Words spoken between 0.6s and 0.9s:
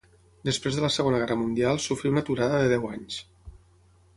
de la